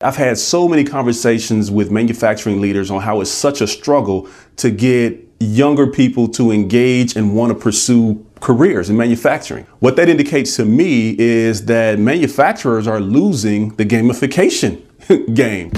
[0.00, 4.28] I've had so many conversations with manufacturing leaders on how it's such a struggle
[4.58, 9.66] to get younger people to engage and want to pursue careers in manufacturing.
[9.80, 14.84] What that indicates to me is that manufacturers are losing the gamification
[15.34, 15.72] game.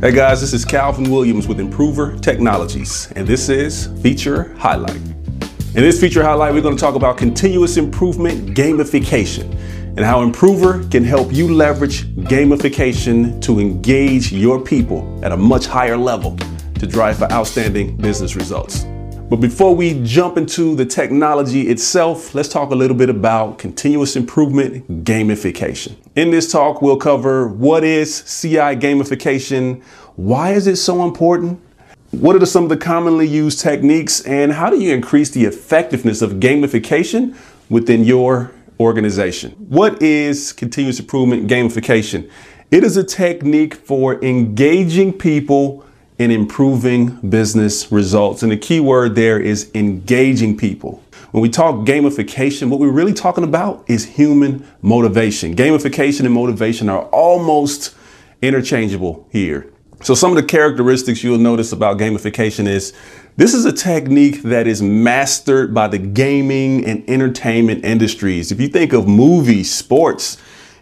[0.00, 4.96] Hey guys, this is Calvin Williams with Improver Technologies, and this is Feature Highlight.
[4.96, 9.56] In this feature highlight, we're going to talk about continuous improvement gamification
[9.96, 15.66] and how Improver can help you leverage gamification to engage your people at a much
[15.66, 16.36] higher level
[16.78, 18.84] to drive for outstanding business results.
[19.28, 24.14] But before we jump into the technology itself, let's talk a little bit about continuous
[24.14, 25.96] improvement gamification.
[26.14, 29.82] In this talk, we'll cover what is CI gamification,
[30.14, 31.58] why is it so important,
[32.10, 36.22] what are some of the commonly used techniques, and how do you increase the effectiveness
[36.22, 37.34] of gamification
[37.68, 39.52] within your organization.
[39.52, 42.30] What is continuous improvement gamification?
[42.70, 45.84] It is a technique for engaging people
[46.18, 48.42] in improving business results.
[48.42, 51.02] And the key word there is engaging people.
[51.30, 55.54] When we talk gamification, what we're really talking about is human motivation.
[55.54, 57.94] Gamification and motivation are almost
[58.40, 59.70] interchangeable here.
[60.02, 62.92] So some of the characteristics you'll notice about gamification is
[63.36, 68.52] this is a technique that is mastered by the gaming and entertainment industries.
[68.52, 70.36] If you think of movies, sports,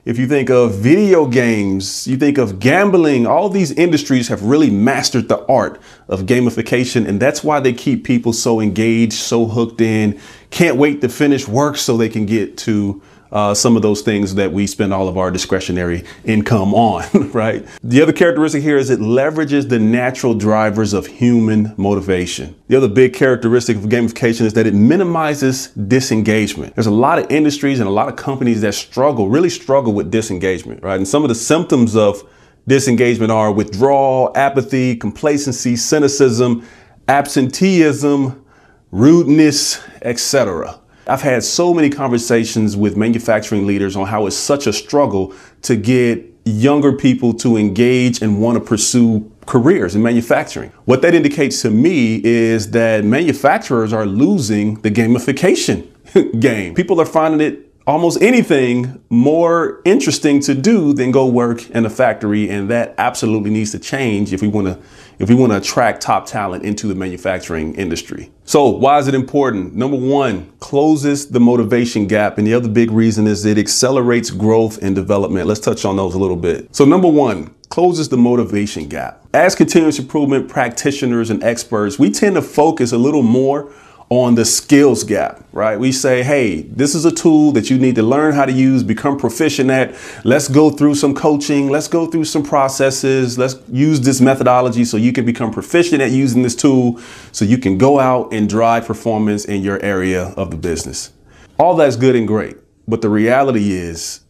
[0.04, 4.68] if you think of video games, you think of gambling, all these industries have really
[4.68, 7.08] mastered the art of gamification.
[7.08, 11.48] And that's why they keep people so engaged, so hooked in, can't wait to finish
[11.48, 13.00] work so they can get to
[13.34, 17.66] uh, some of those things that we spend all of our discretionary income on, right?
[17.82, 22.54] The other characteristic here is it leverages the natural drivers of human motivation.
[22.68, 26.76] The other big characteristic of gamification is that it minimizes disengagement.
[26.76, 30.12] There's a lot of industries and a lot of companies that struggle, really struggle with
[30.12, 30.96] disengagement, right?
[30.96, 32.22] And some of the symptoms of
[32.68, 36.64] disengagement are withdrawal, apathy, complacency, cynicism,
[37.08, 38.44] absenteeism,
[38.92, 40.78] rudeness, etc.
[41.06, 45.76] I've had so many conversations with manufacturing leaders on how it's such a struggle to
[45.76, 50.70] get younger people to engage and want to pursue careers in manufacturing.
[50.84, 55.86] What that indicates to me is that manufacturers are losing the gamification
[56.40, 56.74] game.
[56.74, 61.90] People are finding it almost anything more interesting to do than go work in a
[61.90, 64.78] factory and that absolutely needs to change if we want to
[65.18, 68.32] if we want to attract top talent into the manufacturing industry.
[68.44, 69.72] So why is it important?
[69.74, 72.36] Number one, closes the motivation gap.
[72.36, 75.46] And the other big reason is it accelerates growth and development.
[75.46, 76.74] Let's touch on those a little bit.
[76.74, 79.24] So number one, closes the motivation gap.
[79.32, 83.72] As continuous improvement practitioners and experts, we tend to focus a little more
[84.14, 85.78] on the skills gap, right?
[85.78, 88.84] We say, hey, this is a tool that you need to learn how to use,
[88.84, 89.96] become proficient at.
[90.24, 91.68] Let's go through some coaching.
[91.68, 93.36] Let's go through some processes.
[93.38, 97.00] Let's use this methodology so you can become proficient at using this tool
[97.32, 101.12] so you can go out and drive performance in your area of the business.
[101.58, 102.56] All that's good and great.
[102.86, 104.20] But the reality is,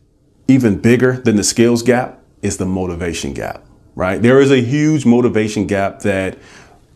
[0.48, 3.64] even bigger than the skills gap is the motivation gap,
[3.94, 4.20] right?
[4.20, 6.38] There is a huge motivation gap that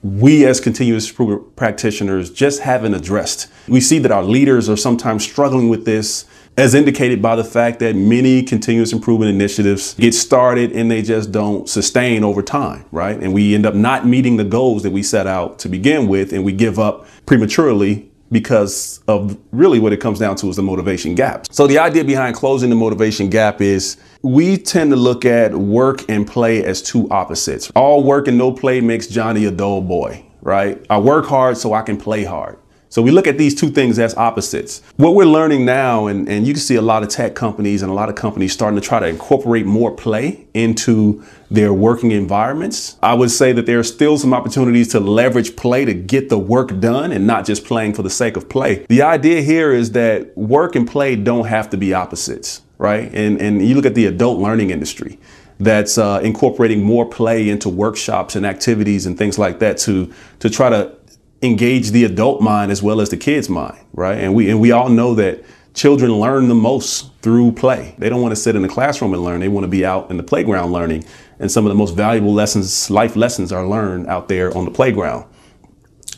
[0.03, 3.48] we as continuous improvement practitioners just haven't addressed.
[3.66, 6.25] We see that our leaders are sometimes struggling with this
[6.56, 11.31] as indicated by the fact that many continuous improvement initiatives get started and they just
[11.31, 13.16] don't sustain over time, right?
[13.16, 16.32] And we end up not meeting the goals that we set out to begin with
[16.32, 20.62] and we give up prematurely because of really what it comes down to is the
[20.62, 21.46] motivation gap.
[21.50, 26.08] So the idea behind closing the motivation gap is we tend to look at work
[26.08, 27.70] and play as two opposites.
[27.74, 30.84] All work and no play makes Johnny a dull boy, right?
[30.90, 32.58] I work hard so I can play hard.
[32.91, 34.82] So we look at these two things as opposites.
[34.97, 37.91] What we're learning now, and, and you can see a lot of tech companies and
[37.91, 42.97] a lot of companies starting to try to incorporate more play into their working environments.
[43.03, 46.38] I would say that there are still some opportunities to leverage play to get the
[46.38, 48.87] work done and not just playing for the sake of play.
[48.88, 53.10] The idea here is that work and play don't have to be opposites, right?
[53.15, 55.19] And, and you look at the adult learning industry
[55.60, 60.49] that's uh, incorporating more play into workshops and activities and things like that to to
[60.49, 60.96] try to
[61.43, 64.19] engage the adult mind as well as the kid's mind, right?
[64.19, 65.44] And we and we all know that
[65.75, 67.94] children learn the most through play.
[67.99, 69.40] They don't want to sit in the classroom and learn.
[69.40, 71.05] They want to be out in the playground learning.
[71.38, 74.73] And some of the most valuable lessons, life lessons are learned out there on the
[74.73, 75.25] playground.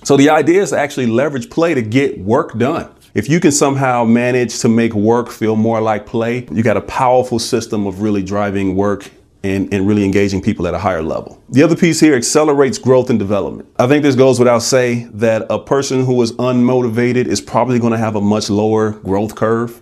[0.02, 2.90] So the idea is to actually leverage play to get work done.
[3.12, 6.82] If you can somehow manage to make work feel more like play, you got a
[6.82, 9.11] powerful system of really driving work
[9.42, 11.42] and, and really engaging people at a higher level.
[11.48, 13.69] The other piece here accelerates growth and development.
[13.78, 17.92] I think this goes without say that a person who is unmotivated is probably going
[17.92, 19.81] to have a much lower growth curve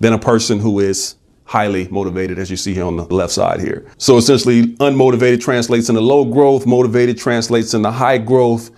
[0.00, 3.60] than a person who is highly motivated, as you see here on the left side
[3.60, 3.86] here.
[3.98, 8.70] So essentially, unmotivated translates into low growth, motivated translates into high growth.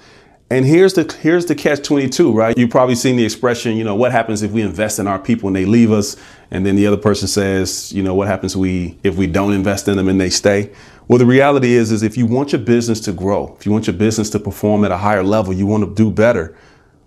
[0.51, 2.57] And here's the here's the catch 22, right?
[2.57, 5.49] You've probably seen the expression, you know, what happens if we invest in our people
[5.49, 6.17] and they leave us?
[6.51, 9.89] And then the other person says, you know, what happens we if we don't invest
[9.89, 10.73] in them and they stay?
[11.09, 13.87] Well, the reality is, is if you want your business to grow, if you want
[13.87, 16.57] your business to perform at a higher level, you want to do better,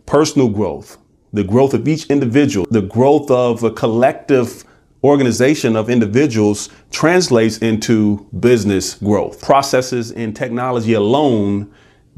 [0.06, 0.98] personal growth,
[1.34, 4.64] the growth of each individual, the growth of a collective
[5.04, 9.42] organization of individuals translates into business growth.
[9.42, 11.72] Processes and technology alone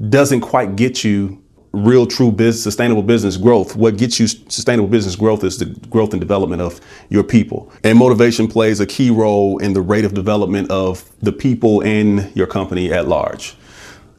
[0.10, 1.41] doesn't quite get you
[1.74, 6.12] real true business sustainable business growth what gets you sustainable business growth is the growth
[6.14, 10.14] and development of your people and motivation plays a key role in the rate of
[10.14, 13.56] development of the people in your company at large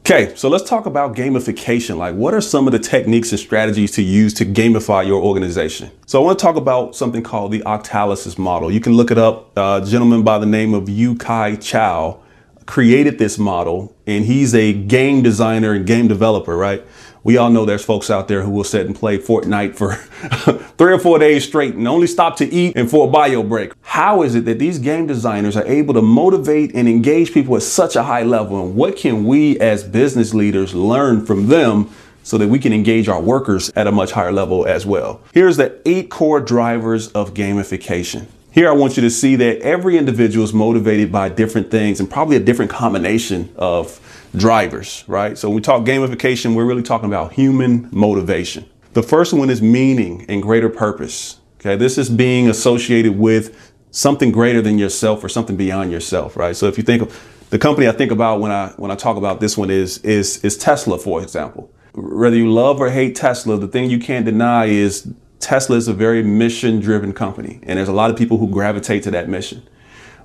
[0.05, 1.95] Okay, so let's talk about gamification.
[1.95, 5.91] Like, what are some of the techniques and strategies to use to gamify your organization?
[6.07, 8.69] So, I want to talk about something called the Octalysis model.
[8.69, 9.57] You can look it up.
[9.57, 12.17] Uh, a gentleman by the name of Yu Kai Chou
[12.65, 16.85] created this model, and he's a game designer and game developer, right?
[17.23, 19.93] We all know there's folks out there who will sit and play Fortnite for
[20.77, 23.71] three or four days straight and only stop to eat and for a bio break.
[23.81, 27.63] How is it that these game designers are able to motivate and engage people at
[27.63, 28.65] such a high level?
[28.65, 31.89] And what can we as business leaders learn from them
[32.23, 35.21] so that we can engage our workers at a much higher level as well?
[35.33, 38.27] Here's the eight core drivers of gamification.
[38.53, 42.07] Here, I want you to see that every individual is motivated by different things and
[42.07, 43.99] probably a different combination of
[44.35, 45.35] drivers, right?
[45.35, 48.69] So when we talk gamification, we're really talking about human motivation.
[48.93, 51.39] The first one is meaning and greater purpose.
[51.61, 56.55] Okay, this is being associated with something greater than yourself or something beyond yourself, right?
[56.55, 59.17] So if you think of the company I think about when I when I talk
[59.17, 61.71] about this one is is is Tesla, for example.
[61.95, 65.11] Whether you love or hate Tesla, the thing you can't deny is
[65.43, 69.03] Tesla is a very mission driven company, and there's a lot of people who gravitate
[69.03, 69.61] to that mission.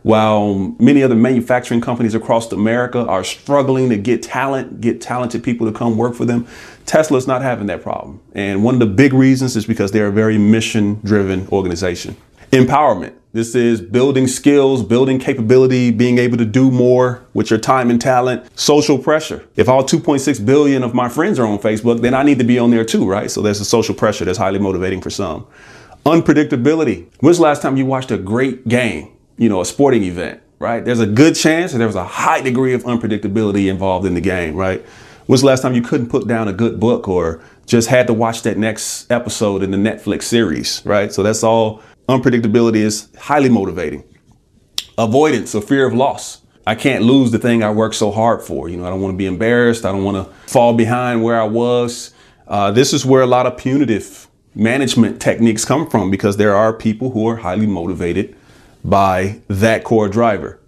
[0.05, 5.67] While many other manufacturing companies across America are struggling to get talent, get talented people
[5.67, 6.47] to come work for them,
[6.87, 8.21] Tesla's not having that problem.
[8.33, 12.17] And one of the big reasons is because they're a very mission driven organization.
[12.53, 13.15] Empowerment.
[13.33, 18.01] This is building skills, building capability, being able to do more with your time and
[18.01, 18.49] talent.
[18.59, 19.47] Social pressure.
[19.57, 22.59] If all 2.6 billion of my friends are on Facebook, then I need to be
[22.59, 23.31] on there too, right?
[23.31, 25.47] So there's a social pressure that's highly motivating for some.
[26.07, 27.07] Unpredictability.
[27.21, 29.13] When's the last time you watched a great game?
[29.39, 30.85] you know, a sporting event, right?
[30.85, 34.21] There's a good chance that there was a high degree of unpredictability involved in the
[34.21, 34.85] game, right?
[35.27, 38.15] When's the last time you couldn't put down a good book or just had to
[38.15, 41.13] watch that next episode in the Netflix series, right?
[41.13, 44.05] So that's all unpredictability is highly motivating.
[44.97, 46.43] Avoidance or fear of loss.
[46.67, 48.69] I can't lose the thing I worked so hard for.
[48.69, 49.85] You know, I don't want to be embarrassed.
[49.85, 52.13] I don't want to fall behind where I was.
[52.47, 56.73] Uh, this is where a lot of punitive management techniques come from because there are
[56.73, 58.37] people who are highly motivated
[58.85, 60.61] by that core driver.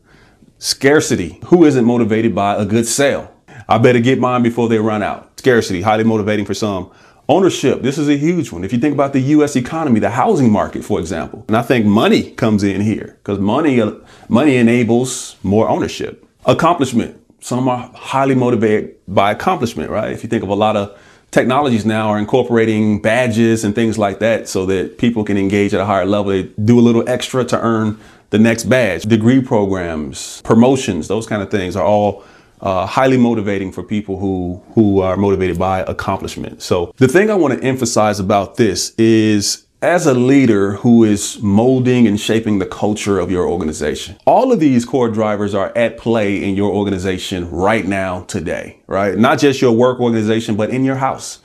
[0.59, 1.41] Scarcity.
[1.47, 3.35] Who isn't motivated by a good sale?
[3.69, 5.39] I better get mine before they run out.
[5.39, 6.91] Scarcity, highly motivating for some.
[7.31, 8.65] Ownership, this is a huge one.
[8.65, 11.87] If you think about the US economy, the housing market, for example, and I think
[11.87, 13.93] money comes in here because money, uh,
[14.29, 16.27] money enables more ownership.
[16.45, 20.11] Accomplishment, some are highly motivated by accomplishment, right?
[20.11, 20.99] If you think of a lot of
[21.31, 25.81] technologies now are incorporating badges and things like that so that people can engage at
[25.81, 26.33] a higher level.
[26.33, 28.01] They do a little extra to earn
[28.31, 29.05] the next badge.
[29.05, 32.25] Degree programs, promotions, those kind of things are all
[32.63, 36.63] uh, highly motivating for people who who are motivated by accomplishment.
[36.63, 41.41] So the thing I want to emphasize about this is as a leader who is
[41.41, 45.97] molding and shaping the culture of your organization, all of these core drivers are at
[45.97, 49.17] play in your organization right now, today, right?
[49.17, 51.39] Not just your work organization, but in your house,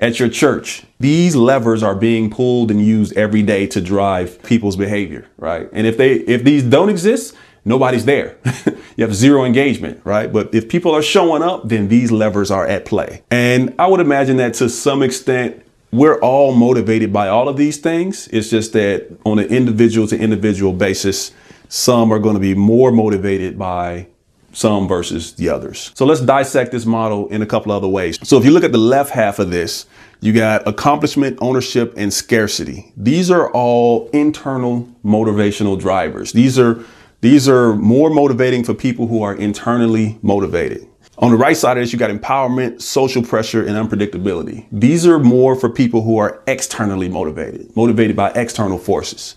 [0.00, 0.84] at your church.
[0.98, 5.68] These levers are being pulled and used every day to drive people's behavior, right?
[5.72, 7.34] And if they, if these don't exist,
[7.64, 8.36] nobody's there.
[8.96, 10.32] you have zero engagement, right?
[10.32, 13.22] But if people are showing up, then these levers are at play.
[13.30, 17.78] And I would imagine that to some extent, we're all motivated by all of these
[17.78, 18.28] things.
[18.28, 21.30] It's just that on an individual to individual basis,
[21.68, 24.08] some are going to be more motivated by
[24.52, 25.90] some versus the others.
[25.94, 28.18] So let's dissect this model in a couple other ways.
[28.22, 29.86] So if you look at the left half of this,
[30.20, 32.92] you got accomplishment, ownership, and scarcity.
[32.96, 36.32] These are all internal motivational drivers.
[36.32, 36.84] These are
[37.24, 40.86] these are more motivating for people who are internally motivated.
[41.16, 44.66] On the right side of this, you got empowerment, social pressure, and unpredictability.
[44.70, 49.36] These are more for people who are externally motivated, motivated by external forces.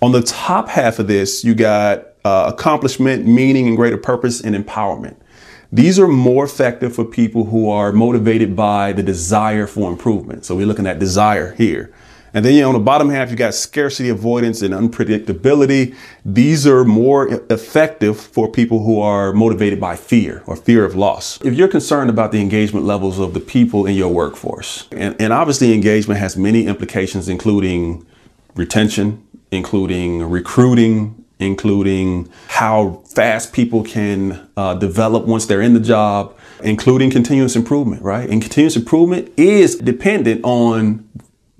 [0.00, 4.56] On the top half of this, you got uh, accomplishment, meaning, and greater purpose and
[4.56, 5.16] empowerment.
[5.70, 10.46] These are more effective for people who are motivated by the desire for improvement.
[10.46, 11.92] So we're looking at desire here.
[12.34, 15.94] And then you know, on the bottom half, you got scarcity avoidance and unpredictability.
[16.24, 21.40] These are more effective for people who are motivated by fear or fear of loss.
[21.44, 25.32] If you're concerned about the engagement levels of the people in your workforce, and, and
[25.32, 28.06] obviously engagement has many implications, including
[28.54, 36.36] retention, including recruiting, including how fast people can uh, develop once they're in the job,
[36.62, 38.28] including continuous improvement, right?
[38.28, 41.08] And continuous improvement is dependent on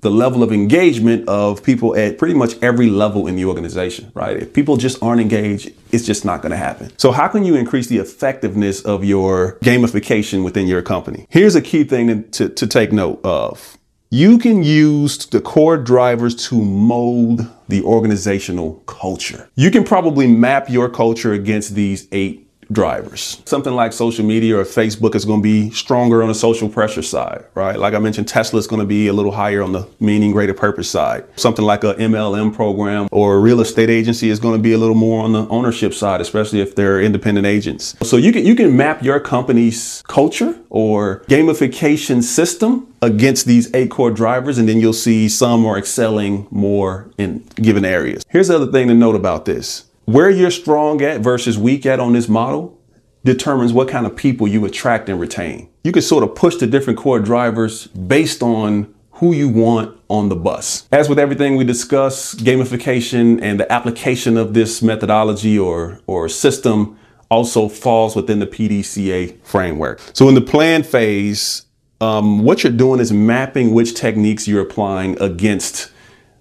[0.01, 4.37] the level of engagement of people at pretty much every level in the organization, right?
[4.37, 6.91] If people just aren't engaged, it's just not going to happen.
[6.97, 11.25] So how can you increase the effectiveness of your gamification within your company?
[11.29, 13.77] Here's a key thing to, to take note of.
[14.11, 19.49] You can use the core drivers to mold the organizational culture.
[19.55, 23.41] You can probably map your culture against these eight drivers.
[23.45, 27.01] Something like social media or Facebook is going to be stronger on the social pressure
[27.01, 27.77] side, right?
[27.77, 30.53] Like I mentioned, Tesla is going to be a little higher on the meaning greater
[30.53, 31.25] purpose side.
[31.35, 34.77] Something like a MLM program or a real estate agency is going to be a
[34.77, 37.95] little more on the ownership side, especially if they're independent agents.
[38.03, 43.89] So you can you can map your company's culture or gamification system against these eight
[43.89, 48.23] core drivers, and then you'll see some are excelling more in given areas.
[48.29, 51.99] Here's the other thing to note about this where you're strong at versus weak at
[51.99, 52.75] on this model
[53.23, 55.69] determines what kind of people you attract and retain.
[55.83, 60.29] You can sort of push the different core drivers based on who you want on
[60.29, 60.87] the bus.
[60.91, 66.97] As with everything we discuss, gamification and the application of this methodology or, or system
[67.29, 70.01] also falls within the PDCA framework.
[70.13, 71.67] So in the plan phase,
[72.01, 75.91] um, what you're doing is mapping which techniques you're applying against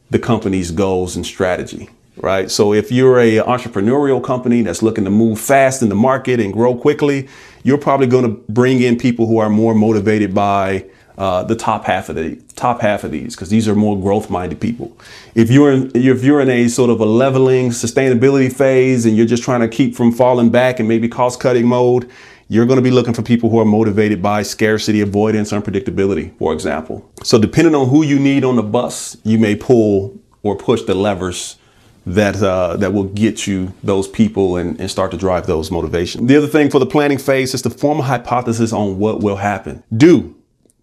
[0.08, 1.90] the company's goals and strategy
[2.22, 2.50] right?
[2.50, 6.52] So if you're a entrepreneurial company that's looking to move fast in the market and
[6.52, 7.28] grow quickly,
[7.62, 10.84] you're probably going to bring in people who are more motivated by
[11.18, 14.60] uh, the top half of the top half of these because these are more growth-minded
[14.60, 14.96] people.
[15.34, 19.26] If you're in, if you're in a sort of a leveling sustainability phase and you're
[19.26, 22.08] just trying to keep from falling back and maybe cost-cutting mode,
[22.48, 26.52] you're going to be looking for people who are motivated by scarcity, avoidance, unpredictability, for
[26.52, 27.08] example.
[27.22, 30.94] So depending on who you need on the bus, you may pull or push the
[30.94, 31.56] levers
[32.14, 36.26] that uh, that will get you those people and, and start to drive those motivations.
[36.26, 39.36] The other thing for the planning phase is to form a hypothesis on what will
[39.36, 39.84] happen.
[39.94, 40.34] Do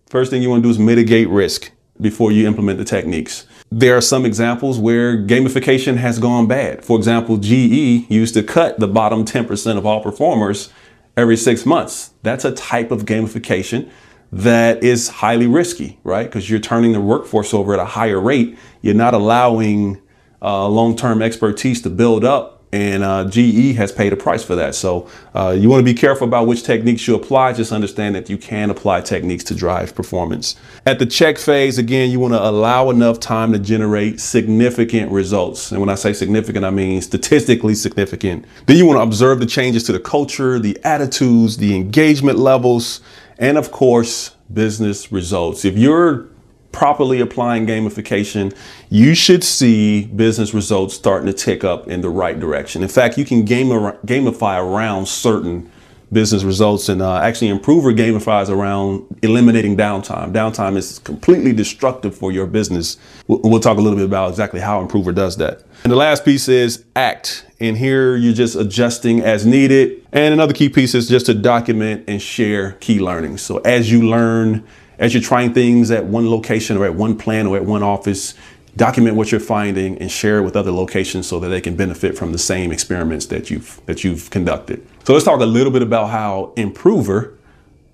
[0.07, 3.47] first thing you want to do is mitigate risk before you implement the techniques.
[3.71, 6.85] There are some examples where gamification has gone bad.
[6.85, 10.71] For example, GE used to cut the bottom 10% of all performers
[11.17, 12.11] every six months.
[12.21, 13.89] That's a type of gamification
[14.31, 16.25] that is highly risky, right?
[16.25, 18.57] Because you're turning the workforce over at a higher rate.
[18.81, 20.01] You're not allowing
[20.45, 24.75] uh, long-term expertise to build up and uh, GE has paid a price for that.
[24.75, 27.53] So uh, you want to be careful about which techniques you apply.
[27.53, 30.57] Just understand that you can apply techniques to drive performance.
[30.85, 35.71] At the check phase, again, you want to allow enough time to generate significant results.
[35.71, 38.45] And when I say significant, I mean statistically significant.
[38.65, 42.99] Then you want to observe the changes to the culture, the attitudes, the engagement levels,
[43.37, 45.63] and of course, business results.
[45.63, 46.27] If you're
[46.75, 48.53] properly applying gamification,
[48.89, 52.83] you should see business results starting to tick up in the right direction.
[52.83, 55.71] In fact, you can game, gamify around certain
[56.11, 60.33] business results and uh, actually improver gamifies around eliminating downtime.
[60.33, 62.97] Downtime is completely destructive for your business.
[63.27, 65.63] We'll, we'll talk a little bit about exactly how improver does that.
[65.83, 67.45] And the last piece is act.
[67.61, 70.05] And here you're just adjusting as needed.
[70.11, 73.41] And another key piece is just to document and share key learnings.
[73.41, 74.65] So as you learn,
[74.97, 78.33] as you're trying things at one location or at one plant or at one office,
[78.75, 82.17] document what you're finding and share it with other locations so that they can benefit
[82.17, 84.85] from the same experiments that you've that you've conducted.
[85.05, 87.37] So let's talk a little bit about how Improver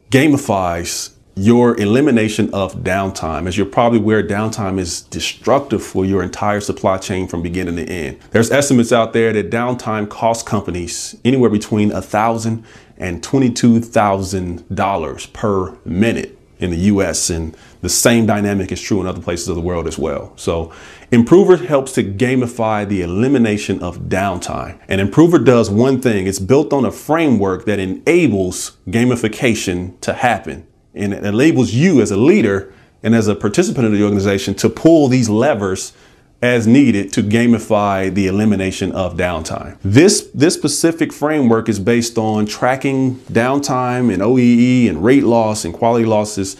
[0.09, 3.47] gamifies your elimination of downtime.
[3.47, 7.83] As you're probably aware, downtime is destructive for your entire supply chain from beginning to
[7.83, 8.19] end.
[8.31, 12.65] There's estimates out there that downtime costs companies anywhere between a thousand
[12.97, 19.01] and twenty-two thousand dollars per minute in the US and the same dynamic is true
[19.01, 20.31] in other places of the world as well.
[20.37, 20.71] So
[21.11, 24.79] Improver helps to gamify the elimination of downtime.
[24.87, 30.67] And Improver does one thing, it's built on a framework that enables gamification to happen.
[30.93, 34.69] And it enables you as a leader and as a participant of the organization to
[34.69, 35.93] pull these levers
[36.41, 39.77] as needed to gamify the elimination of downtime.
[39.83, 45.73] This, this specific framework is based on tracking downtime and OEE and rate loss and
[45.73, 46.57] quality losses,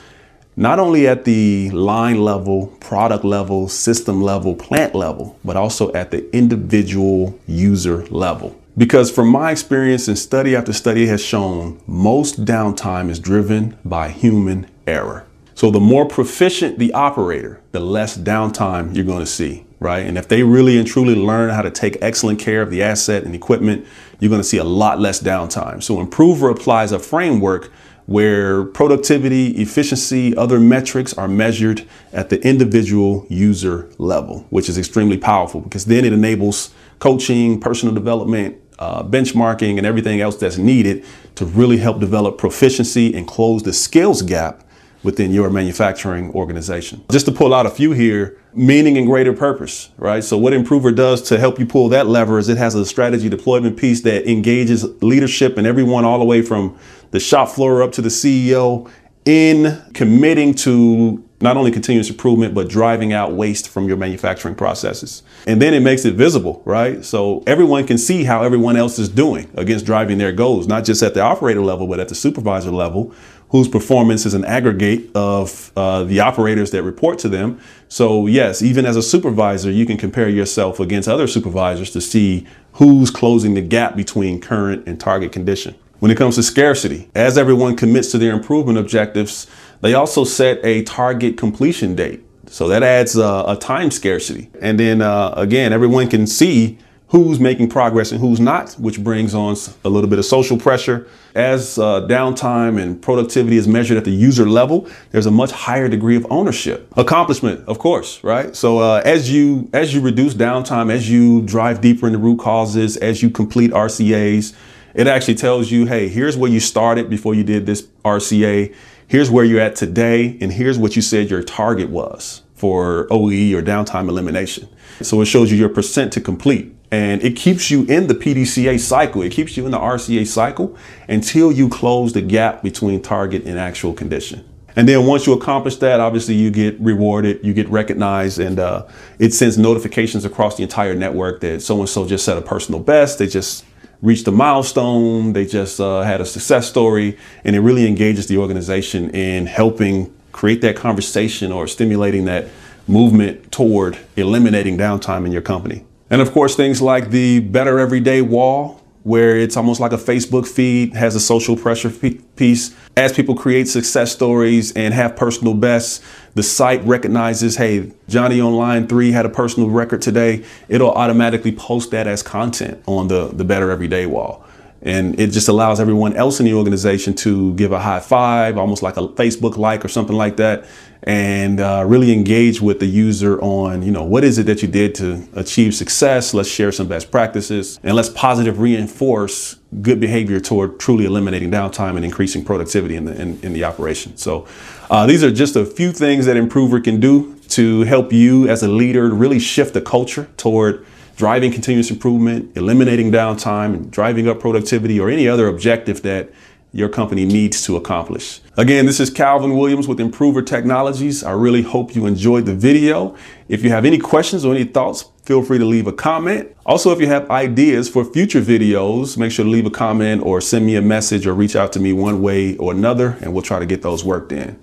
[0.55, 6.11] not only at the line level, product level, system level, plant level, but also at
[6.11, 8.55] the individual user level.
[8.77, 14.09] Because from my experience and study after study has shown, most downtime is driven by
[14.09, 15.25] human error.
[15.55, 20.05] So the more proficient the operator, the less downtime you're going to see, right?
[20.05, 23.23] And if they really and truly learn how to take excellent care of the asset
[23.23, 23.85] and equipment,
[24.19, 25.81] you're going to see a lot less downtime.
[25.81, 27.71] So Improver applies a framework
[28.05, 35.17] where productivity, efficiency, other metrics are measured at the individual user level, which is extremely
[35.17, 41.03] powerful because then it enables coaching, personal development, uh, benchmarking, and everything else that's needed
[41.35, 44.63] to really help develop proficiency and close the skills gap
[45.03, 47.03] within your manufacturing organization.
[47.11, 50.23] Just to pull out a few here, meaning and greater purpose, right?
[50.23, 53.29] So what Improver does to help you pull that lever is it has a strategy
[53.29, 56.77] deployment piece that engages leadership and everyone all the way from
[57.11, 58.89] the shop floor up to the CEO
[59.25, 65.23] in committing to not only continuous improvement, but driving out waste from your manufacturing processes.
[65.47, 67.03] And then it makes it visible, right?
[67.03, 71.01] So everyone can see how everyone else is doing against driving their goals, not just
[71.01, 73.13] at the operator level, but at the supervisor level,
[73.51, 77.59] whose performance is an aggregate of uh, the operators that report to them.
[77.89, 82.47] So yes, even as a supervisor, you can compare yourself against other supervisors to see
[82.73, 85.75] who's closing the gap between current and target condition.
[85.99, 89.47] When it comes to scarcity, as everyone commits to their improvement objectives,
[89.81, 92.23] they also set a target completion date.
[92.47, 94.49] So that adds a, a time scarcity.
[94.61, 96.79] And then uh, again, everyone can see
[97.11, 101.05] who's making progress and who's not, which brings on a little bit of social pressure.
[101.35, 105.89] As uh, downtime and productivity is measured at the user level, there's a much higher
[105.89, 106.87] degree of ownership.
[106.95, 108.55] Accomplishment, of course, right?
[108.55, 112.95] So uh, as you as you reduce downtime, as you drive deeper into root causes,
[112.97, 114.55] as you complete RCAs,
[114.93, 118.73] it actually tells you, hey, here's where you started before you did this RCA.
[119.07, 123.53] Here's where you're at today, and here's what you said your target was for OE
[123.53, 124.69] or downtime elimination.
[125.01, 128.77] So it shows you your percent to complete and it keeps you in the PDCA
[128.79, 129.21] cycle.
[129.21, 133.57] It keeps you in the RCA cycle until you close the gap between target and
[133.57, 134.45] actual condition.
[134.75, 138.87] And then once you accomplish that, obviously you get rewarded, you get recognized, and uh,
[139.19, 142.79] it sends notifications across the entire network that so and so just set a personal
[142.79, 143.19] best.
[143.19, 143.65] They just
[144.01, 145.33] reached a milestone.
[145.33, 150.13] They just uh, had a success story, and it really engages the organization in helping
[150.31, 152.47] create that conversation or stimulating that
[152.87, 155.85] movement toward eliminating downtime in your company.
[156.11, 160.45] And of course, things like the Better Everyday Wall, where it's almost like a Facebook
[160.45, 161.89] feed, has a social pressure
[162.35, 162.75] piece.
[162.97, 166.01] As people create success stories and have personal bests,
[166.35, 170.43] the site recognizes, hey, Johnny on line three had a personal record today.
[170.67, 174.45] It'll automatically post that as content on the, the Better Everyday Wall.
[174.83, 178.81] And it just allows everyone else in the organization to give a high five, almost
[178.81, 180.65] like a Facebook like or something like that,
[181.03, 184.67] and uh, really engage with the user on, you know, what is it that you
[184.67, 186.33] did to achieve success?
[186.33, 191.95] Let's share some best practices and let's positive reinforce good behavior toward truly eliminating downtime
[191.95, 194.17] and increasing productivity in the, in, in the operation.
[194.17, 194.47] So
[194.89, 198.63] uh, these are just a few things that Improver can do to help you as
[198.63, 200.85] a leader really shift the culture toward
[201.21, 206.31] driving continuous improvement, eliminating downtime, and driving up productivity, or any other objective that
[206.73, 208.41] your company needs to accomplish.
[208.57, 211.23] Again, this is Calvin Williams with Improver Technologies.
[211.23, 213.15] I really hope you enjoyed the video.
[213.47, 216.57] If you have any questions or any thoughts, feel free to leave a comment.
[216.65, 220.41] Also, if you have ideas for future videos, make sure to leave a comment or
[220.41, 223.43] send me a message or reach out to me one way or another, and we'll
[223.43, 224.59] try to get those worked in.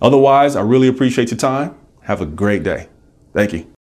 [0.00, 1.74] Otherwise, I really appreciate your time.
[2.04, 2.88] Have a great day.
[3.34, 3.77] Thank you.